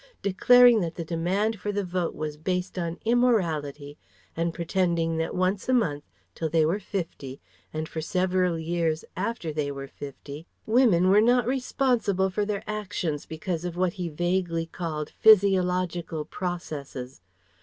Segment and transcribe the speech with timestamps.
[0.23, 3.99] Declaring that the demand for the Vote was based on immorality,
[4.35, 7.39] and pretending that once a month, till they were fifty,
[7.71, 13.27] and for several years after they were fifty, women were not responsible for their actions,
[13.27, 17.21] because of what he vaguely called 'physiological processes.'